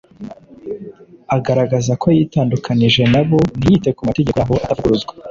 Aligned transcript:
agaragaza 1.35 1.91
ko 2.01 2.07
yitandukanije 2.17 3.03
na 3.13 3.21
bo 3.27 3.37
ntiyite 3.59 3.89
ku 3.95 4.01
mategeko 4.09 4.37
yabo 4.39 4.55
atavuguruzwa. 4.63 5.13